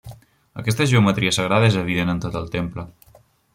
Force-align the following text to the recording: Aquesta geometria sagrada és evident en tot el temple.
Aquesta 0.61 0.87
geometria 0.91 1.35
sagrada 1.37 1.69
és 1.73 1.79
evident 1.83 2.15
en 2.17 2.25
tot 2.27 2.41
el 2.43 2.51
temple. 2.59 2.89